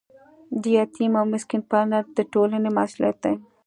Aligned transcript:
د 0.61 0.63
یتیم 0.77 1.13
او 1.19 1.25
مسکین 1.33 1.61
پالنه 1.71 1.99
د 2.17 2.19
ټولنې 2.33 2.69
مسؤلیت 2.77 3.17
دی. 3.23 3.33